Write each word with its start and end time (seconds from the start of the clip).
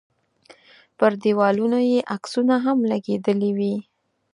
پر 0.97 1.11
دیوالونو 1.21 1.79
یې 1.91 1.99
عکسونه 2.15 2.55
هم 2.65 2.77
لګېدلي 2.91 3.51
وي. 3.57 3.75